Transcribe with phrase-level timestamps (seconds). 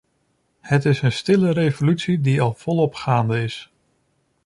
[0.61, 3.71] Het is een stille revolutie die al volop gaande is.